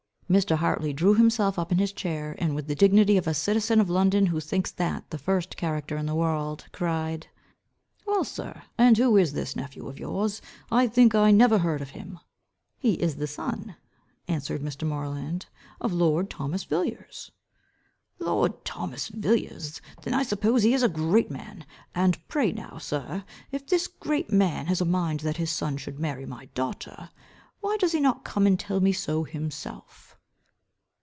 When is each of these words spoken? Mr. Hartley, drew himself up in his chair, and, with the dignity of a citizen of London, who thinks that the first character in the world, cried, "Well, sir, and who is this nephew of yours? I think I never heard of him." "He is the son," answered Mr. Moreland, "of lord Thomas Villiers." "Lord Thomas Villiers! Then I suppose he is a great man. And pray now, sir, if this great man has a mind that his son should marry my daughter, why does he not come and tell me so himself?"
Mr. 0.31 0.55
Hartley, 0.55 0.93
drew 0.93 1.13
himself 1.15 1.59
up 1.59 1.73
in 1.73 1.77
his 1.77 1.91
chair, 1.91 2.37
and, 2.39 2.55
with 2.55 2.65
the 2.67 2.75
dignity 2.75 3.17
of 3.17 3.27
a 3.27 3.33
citizen 3.33 3.81
of 3.81 3.89
London, 3.89 4.27
who 4.27 4.39
thinks 4.39 4.71
that 4.71 5.03
the 5.09 5.17
first 5.17 5.57
character 5.57 5.97
in 5.97 6.05
the 6.05 6.15
world, 6.15 6.63
cried, 6.71 7.27
"Well, 8.07 8.23
sir, 8.23 8.61
and 8.77 8.97
who 8.97 9.17
is 9.17 9.33
this 9.33 9.57
nephew 9.57 9.89
of 9.89 9.99
yours? 9.99 10.41
I 10.71 10.87
think 10.87 11.13
I 11.13 11.31
never 11.31 11.57
heard 11.57 11.81
of 11.81 11.89
him." 11.89 12.17
"He 12.77 12.93
is 12.93 13.17
the 13.17 13.27
son," 13.27 13.75
answered 14.25 14.61
Mr. 14.61 14.87
Moreland, 14.87 15.47
"of 15.81 15.91
lord 15.91 16.29
Thomas 16.29 16.63
Villiers." 16.63 17.33
"Lord 18.17 18.63
Thomas 18.63 19.09
Villiers! 19.09 19.81
Then 20.03 20.13
I 20.13 20.23
suppose 20.23 20.63
he 20.63 20.73
is 20.73 20.81
a 20.81 20.87
great 20.87 21.29
man. 21.29 21.65
And 21.93 22.25
pray 22.29 22.53
now, 22.53 22.77
sir, 22.77 23.25
if 23.51 23.67
this 23.67 23.89
great 23.89 24.31
man 24.31 24.67
has 24.67 24.79
a 24.79 24.85
mind 24.85 25.19
that 25.19 25.35
his 25.35 25.51
son 25.51 25.75
should 25.75 25.99
marry 25.99 26.25
my 26.25 26.45
daughter, 26.55 27.09
why 27.59 27.75
does 27.75 27.91
he 27.91 27.99
not 27.99 28.23
come 28.23 28.47
and 28.47 28.57
tell 28.57 28.79
me 28.79 28.93
so 28.93 29.25
himself?" 29.25 30.07